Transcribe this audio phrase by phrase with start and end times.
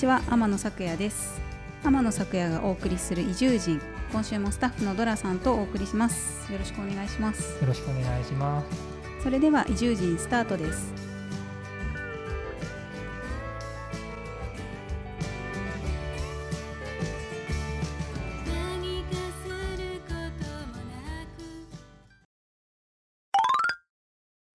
[0.00, 1.42] ちは天野咲也です。
[1.84, 3.82] 天野咲也がお送りする移住人。
[4.10, 6.50] 今週もスタッフのドラさんとお送りします。
[6.50, 7.60] よろしくお願いします。
[7.60, 9.22] よろしくお願いします。
[9.22, 10.94] それでは移住人スタートです。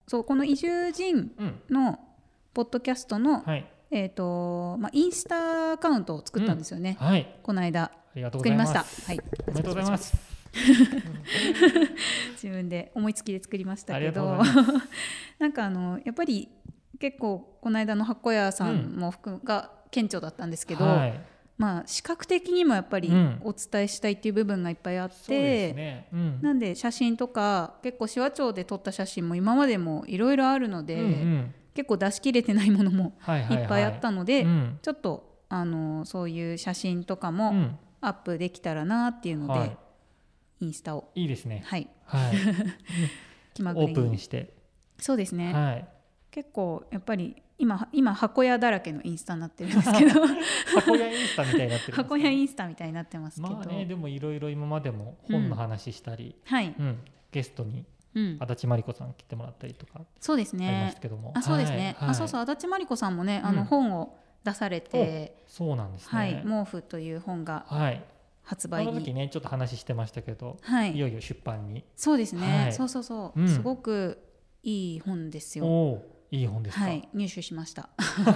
[0.08, 1.60] そうこの移住人うん。
[1.70, 2.00] の
[2.52, 7.38] ポッドキャストの、はいえっ、とまあインスタアカウントを作ったんですよね、はい。
[7.42, 7.84] この間。
[7.84, 8.84] ありがとうご作りました。
[9.06, 9.20] はい。
[9.46, 10.16] おめでとうございます。
[12.42, 14.42] 自分で思いつきで作りましたけど。
[15.38, 16.48] なんかあのやっぱり
[16.98, 21.20] 結構この間の箱屋さんも含むが顕著だったんですけど、はい。
[21.58, 23.40] まあ視覚的にもやっぱりうん。
[23.44, 26.08] お伝えしたいっていう部分がいっぱいあって、そうですね。
[26.12, 26.38] うん。
[26.42, 34.78] なんで写真とか結構手話町で撮った写真も今までもいろいろあるので、うんうん結構出し切れてないものもはいっぱいあったので、うん。
[34.80, 37.78] ちょっとあのそういう写真とかもうん。
[38.02, 39.76] アップできたらなっていうので、はい。
[40.60, 41.10] インスタを。
[41.14, 41.62] いいですね。
[41.66, 41.88] はい。
[42.04, 42.36] はい。
[43.54, 44.54] 気まぐれオープンにして。
[44.98, 45.88] そうですね、はい。
[46.30, 50.20] 結構やっぱり今今箱屋だらけのインスタ になってるんですけど。
[50.74, 56.98] 箱屋インスタみたいになってるね箱屋インスタみたいになってますけど、まあねでもいろいろ今までも本の話したりはい、うん。
[57.32, 57.84] ゲストに
[58.16, 60.00] うん、足立真理子さん来てもらったりとか。
[60.20, 61.32] そうですありまねすけども。
[61.36, 62.40] あそうですね、はいあそうそう。
[62.40, 63.66] 足立真理子さんもねあのうん。
[63.66, 66.08] 本を出されて、そうなんですね。
[66.18, 68.02] はい「毛布」という本がはい。
[68.42, 70.94] 発売あの時に、ねちょっと話してましたけどはい。
[70.94, 71.84] い、よいよ出版に。
[71.96, 72.72] そうですね、はい。
[72.72, 73.48] そうそうそう、うん。
[73.48, 74.22] すごく
[74.62, 75.66] いい本ですよ。
[75.66, 76.84] おおいい本ですか？
[76.84, 77.88] はい、入手しました。
[78.24, 78.32] こ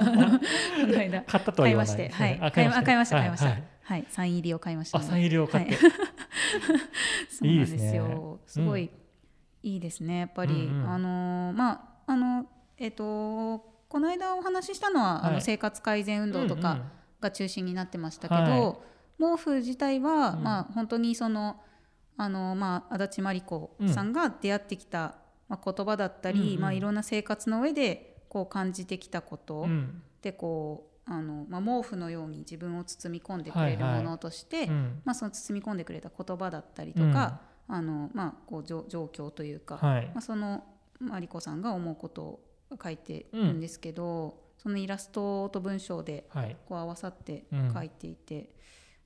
[0.86, 1.22] の間。
[1.22, 1.96] 買ったとは言わない。
[1.96, 3.46] 買いまして、ですねはい、あ買いま買いました、買いました。
[3.46, 4.00] ははい。
[4.00, 5.08] い、サイン入りを買いましたので。
[5.08, 5.74] あサイン入りを買って。
[5.76, 5.90] はい。
[7.30, 8.04] そうなんですいいですよ。
[8.08, 8.90] ねすごい
[9.62, 10.90] いいですね、やっぱり、うんうん。
[10.90, 12.46] あのーまああの
[12.78, 15.34] えっ、とこの間お話ししたのは、あはい。
[15.34, 16.84] の生活改善運動とかうんうん。
[17.20, 18.76] が中心になってましたけど、は
[19.36, 20.42] 毛布自体は、うん。
[20.42, 21.60] まあ本当にその
[22.16, 25.16] あのまあ足立真理子さんが出会ってきた、
[25.48, 26.60] まあ、言葉だったり、うんうん。
[26.60, 30.02] まあいろんな生活の上でこう感じてきたこと、うん。
[30.22, 37.40] でこうあの、まあ、毛布のように自分を包み込んでくれるはいはいものとして、うんまあ、その包み込んでくれた言葉だったりとか、
[37.72, 40.06] あのまあ、こう状状況というか、はい。
[40.06, 40.64] まあ、その
[40.98, 42.40] マリコさんが思うことを
[42.82, 46.56] 書いてるんですけど、そのイラストと文章ではい。
[46.66, 47.72] こう合わさってうん。
[47.72, 48.50] 書いていて、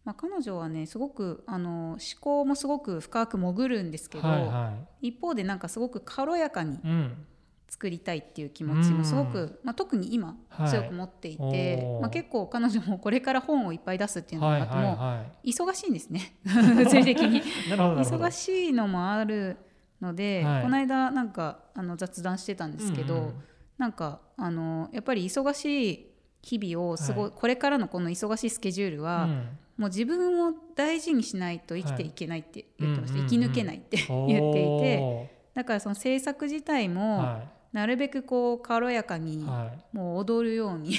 [0.04, 7.26] まあ、彼女はねすごくあの思考もすごく深く潜るんですけど、はいは一方でなんかすごく軽やかにいうん
[7.68, 10.70] 作りたいっていう気持ちもすごく、まあ、特に今はい。
[10.70, 11.42] 強く持っていて、
[11.82, 12.00] おー。
[12.00, 14.96] まあ、結構彼女もこれから本をいっぱい出すっていうのはいはいがも
[15.44, 16.36] 忙しいんですね。
[16.44, 17.42] 物理的に。
[17.68, 19.56] 忙しいのもある
[20.00, 20.62] ので、はい。
[20.62, 23.34] この間なんかあの雑談してたんですけど、うんうん
[23.76, 26.06] なんかあのやっぱり忙しい
[26.42, 27.32] 日々を過ご、はい。
[27.34, 29.48] これからのこの忙しいスケジュールは、うん。
[29.76, 37.42] もう自分を大事にしないと生きていけないって言ってました、はい生き抜けないって言っていておだからその制作自体ーも、は
[37.72, 39.44] なるべくこう軽やかに、
[39.92, 40.98] もう踊るようにこ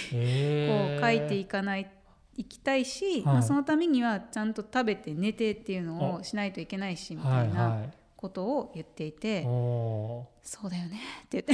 [0.98, 1.90] う書いていかない
[2.38, 3.36] いきたいし、はい。
[3.36, 7.90] まあ、そのためにはちゃんと食べて寝てっていうのをしないといけないしみたいなはい
[8.26, 10.28] ことを言っていて、そ
[10.66, 11.54] うだよねって言って。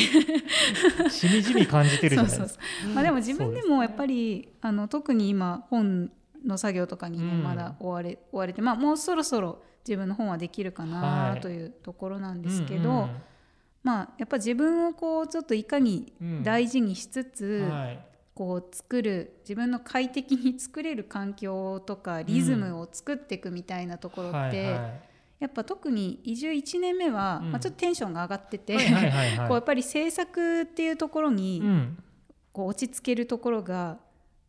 [1.03, 2.63] ーしみじみ感じてるじゃないですか。
[2.95, 6.11] まあでも自分でもやっぱりあの特に今本
[6.45, 7.43] の作業とかにね、うん。
[7.43, 11.41] まだ追われ追われて、まあ、もうそろそろ自分の本はできるかはない。
[11.41, 13.15] というところなんですけど、うんうん。
[13.83, 16.43] まあやっぱ自分をこうちょっといかにうん。
[16.43, 17.99] 大事にしつつ、はい。
[18.33, 25.01] こう作る自分の快適に作れる環境とかリズムを作っていくみたいなところって、はいはい。
[25.41, 27.51] やっぱ特に移住1年目は、うん。
[27.51, 29.47] まあ、ちょっとテンションが上がってて、はいはいはいはい。
[29.49, 32.03] こうやっぱり制作っていうところに、うん。
[32.53, 33.97] こう落ち着けるところが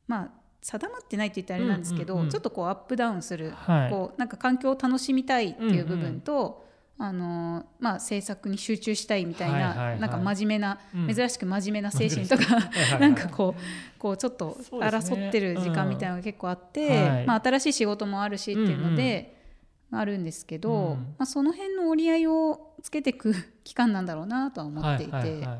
[0.06, 0.30] まあ
[0.62, 3.90] 定まってないって言ったらあれなんですけど、うんうんうんちょっとこうアップダウンする、はい。
[3.90, 6.64] こうなんか環境を楽しみたいっていう部分と、
[6.98, 10.00] あのーまあ、制作に集中したいみたいな、はいはいはい。
[10.00, 11.14] なんか真面目な、うん。
[11.14, 12.70] 珍しく真面目な精神とか、
[13.00, 17.08] なんかこうこうちょっと争ってる時間みたいなのが結構あって、うん。
[17.08, 17.26] はい。
[17.26, 19.40] まあ、新しい仕事もあるしっていうので。
[19.94, 20.96] あるんですけど、うん。
[21.18, 25.58] まあ、その辺の折り合いをつけていく期間なんだろうなとは思っていて、はいはいはい。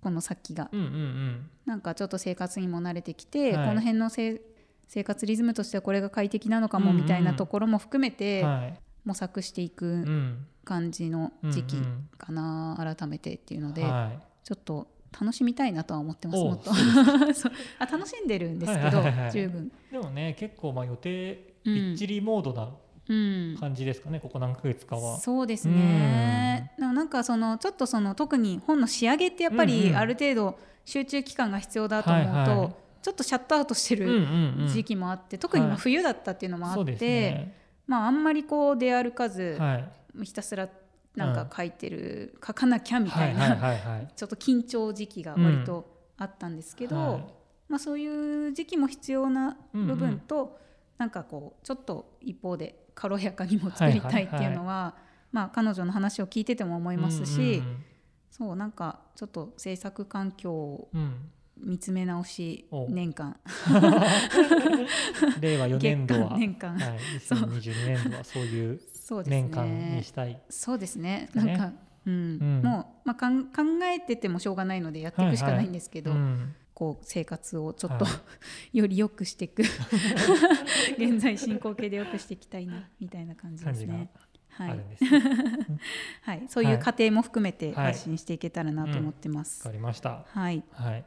[0.00, 0.70] この先が。
[0.72, 3.68] うんうんうんなんかちょっと生活にも慣れてきて、はい。
[3.68, 4.40] この辺のせ
[4.88, 8.80] 生活リズムとしてはこれが快適なのかもうんうんみたいなところも含めてはい。
[9.04, 10.46] 模索していうくん。
[10.64, 14.18] 感じの時期うんうんかな、改めてっていうので、はい。
[14.44, 14.88] ちょっと
[15.18, 16.70] 楽しみたいなとは思ってますもっと。
[17.78, 22.70] あ楽しんでるんですけど、はいはい十分、でもね結構まあ予定うんびっちりモードな
[23.10, 25.16] うん、感じですかね、ここ何ヶ月かは。
[25.18, 29.76] そうですね、でもなんかそのちょっとその特に本の仕上げってやっぱうんうん。
[29.82, 32.74] りある程度集中期間が必要だと思うと、はいはい。
[33.02, 34.68] ちょっとシャットアウトしてうんうるんうん。
[34.68, 35.80] 時期もあって、特にまあはい。
[35.80, 37.54] 冬だったっていうのもあって、ね。
[37.86, 40.24] まああんまりこう出歩かず、はい。
[40.24, 40.66] ひたすら
[41.14, 44.12] なんか書いてる、書かなきゃみたいな、はいはいはいはい。
[44.16, 45.84] ちょっと緊張時期が割と
[46.16, 47.24] あったんですけど、はい。
[47.68, 49.98] まあ、そういう時期も必要な部うんうん。
[49.98, 50.58] 分と、
[50.96, 54.96] なんかこうちょっと一方で軽やかにも作りたいっていうのは、
[55.32, 57.84] まあ、彼女の話を聞いてても思いますし、うん
[58.30, 61.00] そうなんかちょっと制作環境をうん。
[61.00, 61.30] うん
[61.60, 62.86] 見つめ直しお。
[62.88, 63.36] 年間。
[65.40, 68.80] 令和4月年度は、間年間、はい、2022年度はそういう
[69.26, 70.40] 年間にねしたい。
[70.48, 71.28] そうですね。
[71.34, 71.44] ね。
[71.44, 71.72] なんか、
[72.06, 72.14] うん。
[72.14, 72.62] うん。
[72.62, 76.54] もう、まあ、かん考えててもしょうがないのでやっていくしかないんですけど、うん。
[76.74, 78.10] こう生活をちょっと、は
[78.72, 79.62] より良くしていく。
[80.96, 84.10] 現在進行形で良くしていきたいなみたいな感じですね。
[84.58, 85.18] はいあるんですね。
[85.18, 85.22] わ
[86.22, 89.62] はい、そういう過程も含めてはい発信していけたらなと思ってます。
[89.62, 90.24] かりました。
[90.28, 91.04] はい、はい。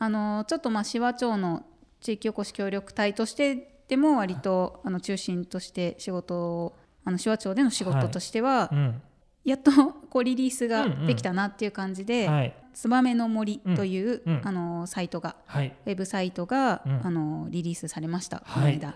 [0.00, 1.64] あのちょっとまあ紫波町の
[2.00, 9.02] 地域おこし協力隊としてでも割とあの中心として仕事をあの紫波町での仕事としては、うん。
[9.44, 9.70] やっと
[10.10, 12.54] こうリリースができたなっていう感じではい。
[12.74, 15.74] 「ツバメの森」という、うんうんあのサイトがはい。
[15.86, 18.94] ウェブサイトが、うんあのリリースされました、このはい間。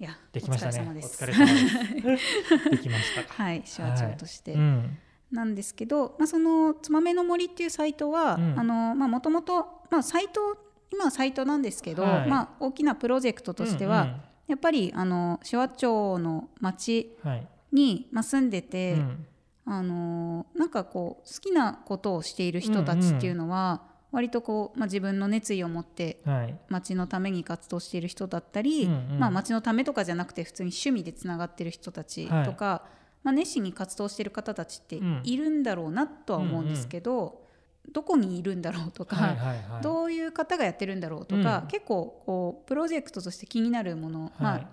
[0.00, 0.04] うん。
[0.04, 0.84] いやできましたね。
[0.86, 2.70] おお疲れ様です。
[2.70, 3.34] できましたか。
[3.44, 4.98] はい、手話長として、うん。
[5.30, 10.56] なんですけど、まあ、その「つまめの森」っていうサイトはうんあのまあもともとまあサイト
[10.92, 14.18] 今はサイトなんですけど、はいまあ、大きなプロジェクトとしては、
[14.48, 17.48] やっぱりあの手話町の町うんうん、はい。
[17.70, 19.26] に、まあ、住んでて、うん
[19.66, 26.58] あのなんかこう好きなことをしている人たちっていうのは、割とこう、まあ、自分の熱意を持ってはい。
[26.68, 29.18] 町のために活動している人だったり、うんうん。
[29.18, 32.84] まあ、町のためとかじゃなくて普通に趣味でつながってる人たちとか、
[33.22, 35.20] まあ、熱心に活動してる方たちってうん。
[35.24, 37.46] いるんだろうなとは思うんですけど、
[37.92, 39.82] どこにいるんだろうとか、はいはいはい。
[39.82, 41.66] どういう方がやってるんだろうとか、うん。
[41.68, 44.32] 結構こうプロジェクトとして気になるもの、はい。
[44.40, 44.68] まあ、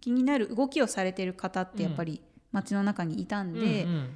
[0.00, 2.20] 気になる動きをされてる方ってやっぱり
[2.52, 4.10] 町の中にいたんで、うんうん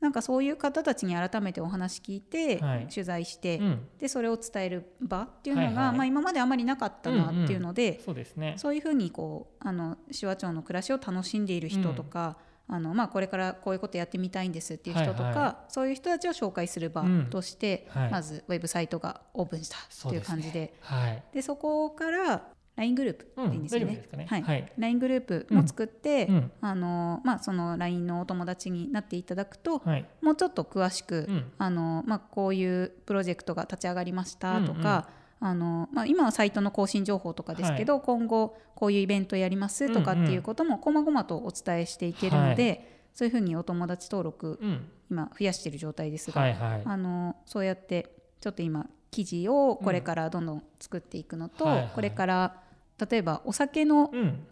[0.00, 2.88] なんかそういう方たちに改めてお話聞いて、はい。
[2.88, 3.88] 取材して、うん。
[3.98, 5.96] でそれを伝える場っていうのが、はいはい。
[5.96, 8.54] まあ、今まであまりなかったなっていうので、そうですね。
[8.58, 12.36] そういうふうにこうあの手話町の暮らしを楽しんでいる人とか、
[12.68, 18.10] あのまあ、これからこういうことやってみたいんですっていう人とか、はいはそういう人たちを紹介する場うんとして、はい。
[18.10, 20.74] まずウェブサイトがオープンしたっていう感じで。
[20.80, 21.22] はい。
[21.32, 24.26] でそこから LINE グループうんでいいんですよね。
[24.28, 24.42] はい。
[24.42, 24.72] はい。
[24.76, 26.52] LINE グループも作って、うん。
[26.60, 30.06] あのまあ、その LINE のお友達になっていただくと、はい。
[30.20, 31.52] もうちょっと詳しく、うん。
[31.58, 35.08] あのまあ、こういうプロジェクトが立ち上がりましたとか、
[35.40, 44.90] あのまあ、今はサイトの更新情報とかですけど、今後こういうイベントやりますとかっていうことも細々とお伝えしていけるので、そういうふうにお友達登録うん。
[45.08, 46.82] 今増やしている状態ですが、はいはい。
[46.84, 51.90] あのそうやってちょっと今記事をこれからどんどん作っていくのと、はいはい。
[51.94, 52.62] これから
[53.10, 54.46] 例えばお酒のうん。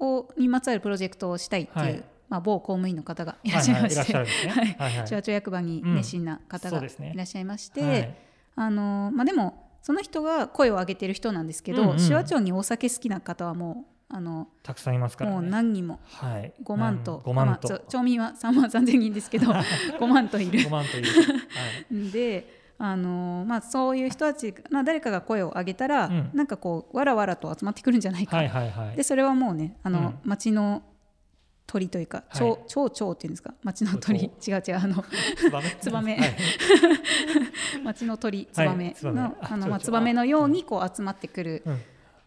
[0.00, 4.76] をにまつわるプロジェクトをしたいっていう、はいまあ、某公務員の方がいらっしゃいまして、はいはいいらっしゃるんですね。
[4.78, 8.14] はいはい手話町役場に熱心な方がいらっしゃいまして、はい
[8.56, 15.36] あのまあ、でもその人が声を上げてる人なんですけど、うんうん手話町にお酒好きな方はもうあのたくさんいますからね。
[15.36, 16.52] もう何人もはい。
[16.62, 17.68] 5万と、5万まあ、と。
[17.68, 19.46] ちょ町民は3万3千人ですけど
[20.00, 21.04] 5万といる5万という。
[21.04, 21.34] は
[21.90, 22.08] い。
[22.12, 26.30] であのまあ、そういう人たち、まあ、誰かが声を上げたら、うん。
[26.32, 28.96] なんかこうわらわらと集まってくるんじゃないか、はいはいはい。
[28.96, 30.14] でそれはもうねあの、うん。
[30.24, 30.82] 町の
[31.66, 32.38] 鳥というかはい。
[32.38, 33.52] 町町長っていうんですか？
[33.64, 34.20] 町の鳥。
[34.24, 35.04] 違う違うあの
[35.80, 36.18] ツバメ。
[37.82, 41.80] 町の鳥ツバメの、ああのまあ蝶々ツバメのようにこう集まってくるうんん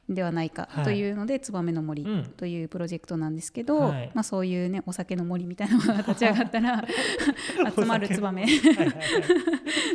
[0.10, 0.84] ではないかはい。
[0.84, 2.24] というので、ツバメの森うん。
[2.38, 4.12] というプロジェクトなんですけど、はい。
[4.14, 6.84] まあ、そういうねお酒の森みたいなのが立ち上がったら
[7.76, 8.44] 集まるツバメ。
[8.44, 8.96] はいはいはい。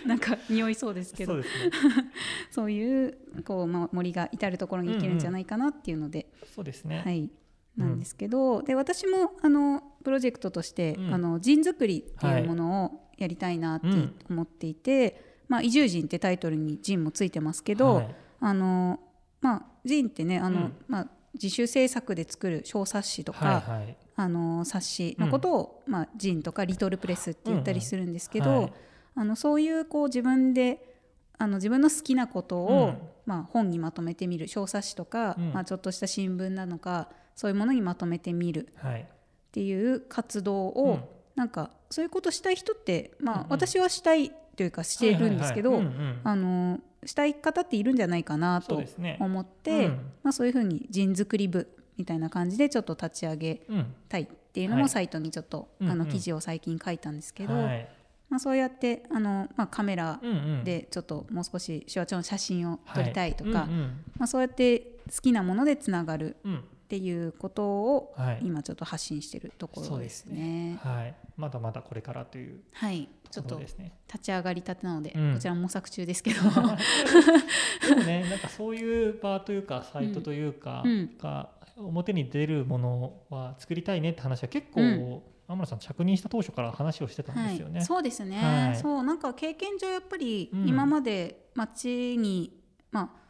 [0.07, 1.35] なんか匂いそうですけど。
[1.35, 1.71] そうですね。
[2.51, 7.03] そういうこう、まあ、森が至る所に行けるんじゃないかなっていうので、そうですね。
[7.05, 7.31] はい、
[7.77, 11.15] なんですけど、で私もあのプロジェクトとして、うん。
[11.15, 18.15] あの陣作りっていうものをやりたいなってうん思っていて、まあ、移住陣ってタイトルに陣もついてますけど、はい。
[18.41, 19.01] あの
[19.41, 20.73] まあ、陣ってねあの、うん。
[20.88, 23.97] まあ、自主制作で作る小冊子とか、はいはい。
[24.16, 28.73] あの冊子のことを、まあ、ジンとかリトルプレスって言ったりするんですけど、うんうんはい。
[29.16, 30.95] あのそういうこう自分で
[31.38, 32.99] あの自分の好きなことを、うん。
[33.26, 35.52] まあ、本にまとめてみる小冊子とか、うん。
[35.52, 39.02] まあ、ちょっとした新聞なのかそういうものにまとめてみるはい。
[39.02, 39.07] っ
[39.52, 43.50] ていう活動を、うんなんかそういうことしたい人って、まあうんうん。
[43.50, 45.81] 私はしたいというかしてるんですけど、
[47.05, 48.83] したい方っているんじゃないかなと。
[49.21, 49.93] 思って、うん。
[50.23, 53.95] まあ、そういうふうに陣作り部みたいな感じでちょっと立ち上げうん。
[54.09, 54.83] たいっていうのはい。
[54.85, 55.93] もサイトにちょっと、うんうん。
[55.93, 57.88] あの記事を最近書いたんですけど、はい。
[58.28, 60.64] まあ、そうやってあの、まあ、カメラうんうん。
[60.64, 63.69] でちょっともう少し手話帳の写真を撮りたいとか、はい。
[63.69, 63.81] うん
[64.19, 64.81] まあ、そうやって
[65.14, 68.38] 好きなものでつながるうんうんっていうことをはい。
[68.45, 70.78] 今ちょっと発信してるところですね。
[70.85, 73.59] はい、まだまだこれからというはい、ちょっと。
[73.59, 73.75] 立
[74.23, 75.35] ち上がりたてなので、うん。
[75.35, 76.43] こちらも模索中ですけど。
[77.88, 81.19] でもね、なんかそういう場というかサイトというか、うん。
[81.19, 85.23] が表に出るものは作りたいねって話は結構、うん。
[85.49, 87.78] 天野さん着任した当初から話をしてたんですよね。
[87.78, 88.76] はい、そうですね、はい。
[88.76, 90.69] そうなんか経験上やっぱりうん。
[90.69, 92.52] 今まで街に、
[92.93, 93.25] まあ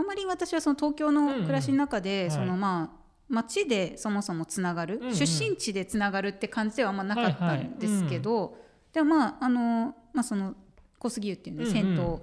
[0.00, 5.14] あんまり私はその東京の暮らしの中で、うんうんそのまあ街でそもそもつながる、うんうん。
[5.14, 8.56] 出身地でつながるって感じではあんまなかったんですけど、
[8.92, 10.54] でもまああの、まあ、その
[10.98, 12.20] 小杉湯っていうね、うんうん銭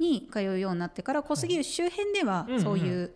[0.00, 3.12] 湯に通うようになってから小杉湯周辺ではうんうんそういう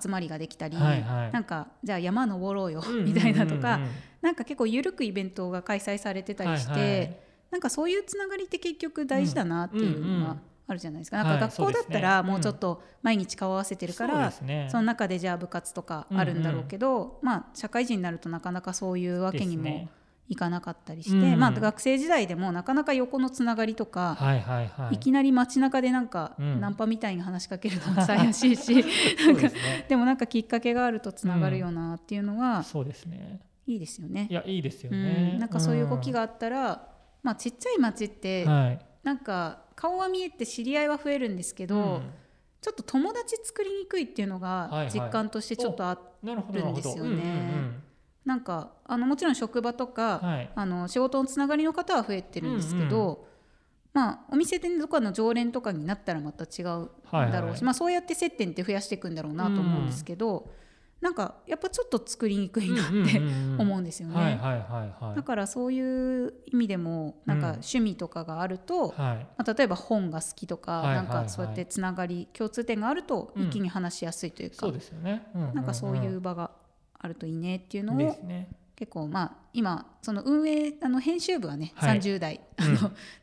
[0.00, 1.32] 集まりができたり、はいはい。
[1.32, 3.14] なんかじゃあ山登ろうようんうんうんうん。
[3.14, 3.80] みたいなとか、
[4.22, 7.16] なんか結構緩くイベントが開催されてたりして、はいはい。
[7.50, 10.36] なんかそういうつながりって結局大事だなっていうのが
[10.70, 11.20] あるじゃないですか。
[11.20, 14.44] うんなんか学校だったらもうちょっと毎日顔合わせてるから、そ
[14.76, 19.88] の中でじゃあ部活とかあるんだろうけど、まあ社会人になるとなかなかそういうわけにも
[20.28, 21.38] いかなかったりして、うん。
[21.38, 26.60] まあ学生時代でもなかなか横のつながりとか、はいきなり街中でなんかうん。
[26.60, 28.84] ナンパみたいに話しかけるのも怪しいし、
[29.88, 33.40] でもなんかきっかけがあるとつながるよなっていうのはそうですね。
[33.66, 34.28] いいですよね。
[34.30, 34.34] い。
[34.34, 35.36] やいいですようね。
[35.36, 36.88] ん、なんかそういう動きがあったら、
[37.22, 38.44] まあ、ちっちゃい町って。
[39.02, 42.10] なんか顔は見えて知り合いは増えるんですけど、うん。
[42.60, 44.86] ちょっと友達作りにくいっていうのはいはい。
[44.86, 47.10] が実感としてちょっとあるんですよね。
[47.10, 47.82] うんうん
[48.22, 50.50] なんかあのもちろん職場とか、うんはい。
[50.54, 53.26] あの仕事のつながりの方は増えてるんですけど、
[53.94, 57.64] まあ、お店でとかの常連とかになったらまた違うんはいだろうし、はい。
[57.64, 60.50] まあ、そうやって接点って増やしていくんだろうなと思うんですけど、
[61.00, 63.22] なんかやっぱちょっと作りにくいなって
[63.58, 64.38] 思うんですよね。
[65.16, 67.52] だからそういう意味でもなんかうん。
[67.54, 69.16] 趣味とかがあると、はい。
[69.38, 73.44] まあ、例えば本が好きとか、はいはいなんかそうやってつながり共通点があるとうん。
[73.44, 75.26] 一気に話しやすいというか、そうですよね。
[75.34, 75.54] うんうんうん。
[75.54, 76.50] なんかそういう場が
[76.98, 78.16] あるといいねっていうのを。
[78.76, 81.98] 結構まあ今その運営あの編集部はね、はい。
[81.98, 82.40] 30代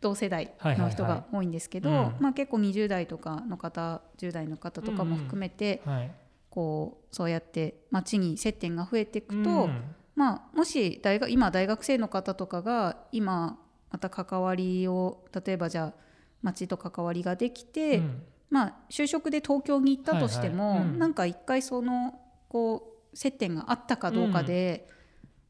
[0.02, 6.12] 同世代の人が多いんですけど、はいはいはいまあ、結構20代とかの方10代の方とかも含めて、はい。
[6.58, 9.96] こうそうやって街に接点が増えていくと、うん。
[10.16, 13.60] まあ、もし大学今大学生の方とかが今
[13.92, 16.02] また関わりを例えばじゃあ
[16.42, 18.24] 町と関わりができて、うん。
[18.50, 20.88] まあ、就職で東京に行ったとしても、はいはい。
[20.88, 20.98] うん。
[20.98, 24.90] なんか一回そのこう接点があったかどうかで、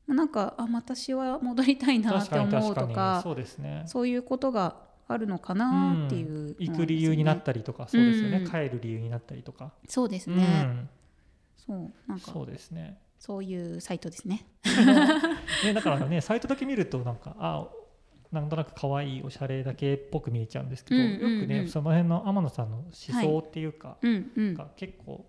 [0.08, 3.84] なんかあ私は戻りたいなって思うと確かそうですね。
[3.86, 4.76] そういうことが
[5.08, 8.40] あるのかなっていうのはありますよね、行く理由になったりとか、そうですよね。
[8.40, 8.46] うん。
[8.46, 9.72] 帰る理由になったりとか。
[9.88, 10.90] そうですうね、ん
[11.68, 12.98] そうなんかそうですね。
[13.20, 14.46] そういうサイトですね。
[15.64, 17.68] ね、だからね、サイトだけ見ると、なんか、あ、
[18.32, 25.26] なんとなく可愛いおしゃれだけっぽく見えちゃうんですけど、うんうんうんよくね、その辺の天野さんの思想っていうか、うんうんが結構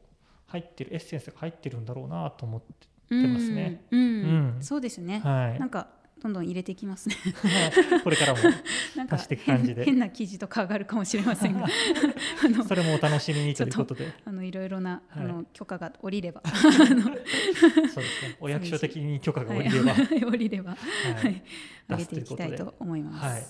[0.46, 2.66] 入ってるエッセンスが入ってるんだろうなと思って、
[3.10, 5.20] うんますねうんうんそうですね。
[5.20, 5.88] はいなんか
[6.22, 7.16] どんどん入れていきますね。
[8.02, 8.38] これからも。
[9.10, 9.84] 足していく感じで。
[9.84, 11.66] 変変な記事とか上がるかもしれませんが、
[12.66, 15.24] それもお楽しみにということで、あのいろいろな、はい。
[15.24, 18.36] あの許可が下りれば、そうですね。
[18.40, 20.06] お役所的に許可が下りれば、はい。
[20.06, 20.76] 下りれば、は
[21.22, 21.32] はい。
[21.32, 21.42] い、
[21.88, 23.24] 上げていきたいと思います。
[23.24, 23.44] はい、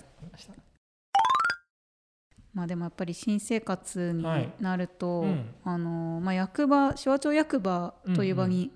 [2.55, 4.25] まあでもやっぱり新生活に
[4.61, 5.55] なると、はいうん。
[5.65, 8.73] あのまあ役場手話町役場という場に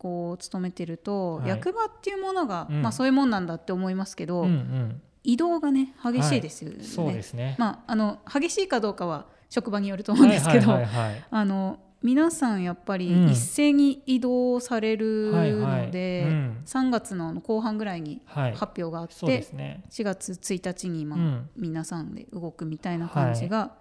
[0.00, 1.48] こう勤めてると、はい。
[1.50, 2.80] 役場っていうものが、うん。
[2.80, 6.82] まあそういうもんなんだって思いますけど、うんうん、移動がね激しいですよね。
[6.82, 7.54] そうですね。
[7.58, 11.24] まああの激しいかどうかは職場によると思うんですけど、はいはいはいはい。
[11.30, 13.28] あの皆さんやっぱりうん。
[13.28, 15.86] 一斉に移動されるはいはい。
[15.86, 16.62] ので、うん。
[16.64, 19.84] 3月の後半ぐらいにはい、発表があって、そうですね。
[19.90, 21.50] 4月1日にまあ、うん。
[21.56, 23.74] 皆さんで動くみたいな感じが、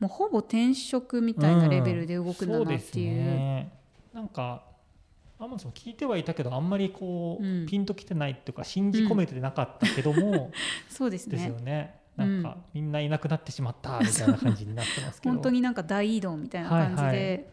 [0.00, 3.70] もうほぼ転職みたいなレベルで動くんだなっていう,、
[4.12, 4.73] なんか
[5.38, 7.66] アマゾン聞いてはいたけどあんまりこう、うん。
[7.66, 10.52] ピンときてないっていうか信じ込めてなかったけども、
[10.88, 12.00] そうですですねよね。
[12.18, 12.42] うん。
[12.42, 15.34] なんか、みんないなくなってしまったみたいな感じになってますけど。
[15.34, 17.44] 本当になんか大移動みたいな感じで、はいはい。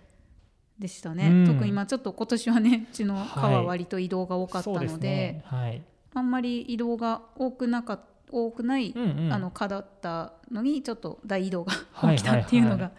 [0.79, 1.45] でしたね、うん。
[1.45, 5.43] 特にまあちょっと今年はねうちの課は割と移動が多かったそうですので,、ね。
[5.45, 5.81] はい。
[6.13, 7.99] あんまり移動が多くなか
[8.31, 9.33] 多くない、うんうん。
[9.33, 12.91] あの課だったのにちょっと大移動がはい起きたっていうのはいが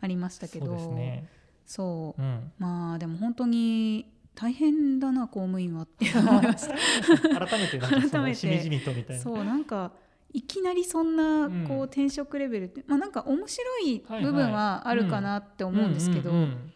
[0.00, 1.28] ありましたけど、そうですね、
[1.66, 2.22] そう。
[2.22, 6.74] うん、まあでも本当に大変だな公務員はって思いました。
[7.46, 9.22] 改めてなんかしみじみとみたいな。
[9.22, 9.92] そうなんか
[10.32, 16.72] いきなりそんなうんこう転職レベルって、まあなんか面白い部分はあるかなって思うんですけど、うんうんうん。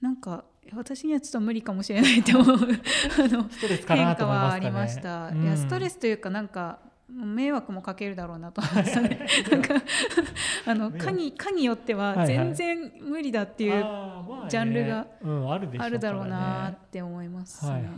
[0.00, 2.56] なんか私にはちょっと無理かもしれないって思う。
[2.56, 5.28] あの変化はありました。
[5.28, 5.42] うん。
[5.42, 6.78] いやストレスというかなんか
[7.08, 8.60] 迷惑もかけるだろうなと。
[8.60, 8.74] 思い。
[8.74, 9.74] ましたねなんか
[10.66, 13.84] あの科に科によっては全然無理だっていう
[14.50, 17.72] ジャンルがうん、あるだろうなって思いますね。
[17.72, 17.88] はいは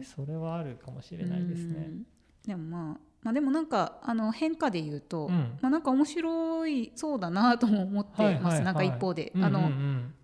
[0.00, 0.04] い。
[0.04, 1.74] それはあるかもしれないですね。
[1.76, 2.06] うん。
[2.46, 5.58] でもまあまあでもなんかあの変化で言うと、うん。
[5.60, 8.64] まあなんか面白いそうだなとも思ってます、はいはいはい。
[8.64, 9.56] なんか一方で、うんうんうん。
[9.56, 9.70] あの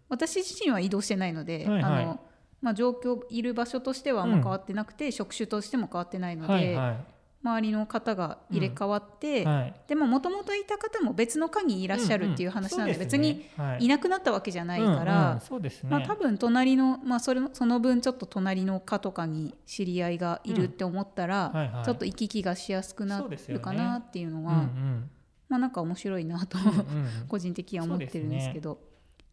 [0.09, 2.03] 私自身は移動してないので、はいはい。
[2.03, 2.21] あの
[2.63, 6.97] まあ、状況いる場所としてはあんま変わってなくて、職種としても変わってないので、はいは
[7.43, 9.75] 周りの方が入れ替わって、いはい。
[9.87, 13.47] でももともといた方も別の科にいらっしゃるっていう話なんで,、うんうん別に
[13.81, 13.89] い。
[13.89, 15.41] なくなったわけじゃないから、
[15.89, 25.11] まあ、多分隣の、まあ、それのその分ちょっと隣の科とかに知り合いがいるって思ったら、ちょっと行き来がしやすくなるかなっていうのはうんうん
[25.49, 28.81] まあなんか面白いなと、うんうん個人的には思ってるんですけそど、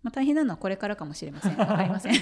[0.03, 1.55] まあ、大変なのはこれからかもしれません。
[1.57, 2.13] わかりません。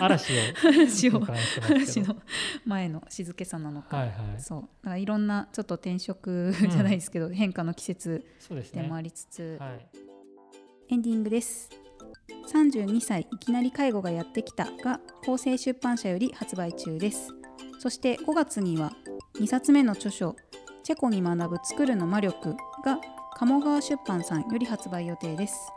[0.00, 1.22] 嵐を 嵐を
[1.64, 2.16] 嵐の
[2.64, 4.40] 前の静けさなのか、はいはい。
[4.40, 4.60] そう。
[4.60, 8.24] だからいろんなちょっと転職 じゃないですけど、変化の季節
[8.72, 9.86] でもありつつ、はい。
[10.90, 11.68] エンディングです。
[12.52, 17.28] 32歳いきなり介護がやってきたが厚生出版社より発売中です。
[17.80, 18.92] そして5月には
[19.34, 20.36] 2冊目の著書
[20.82, 22.98] チェコに学ぶ作るの魔力が
[23.36, 25.70] 鴨川出版さんより発売予定です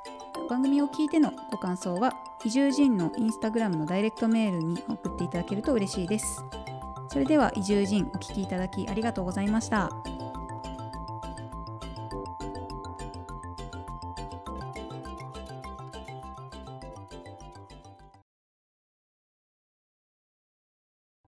[0.50, 6.44] 番組を聞いてのご感想は移住人のインスタグラムのダイレクトメールに送っていただけると嬉しいです。
[7.10, 9.90] それでは移住人お聞きいただきありがとうございました。